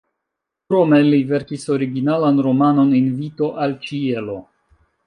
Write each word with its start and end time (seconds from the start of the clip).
Krome 0.69 1.01
li 1.09 1.19
verkis 1.33 1.67
originalan 1.75 2.43
romanon 2.49 2.99
"Invito 3.05 3.53
al 3.67 3.79
ĉielo". 3.87 4.43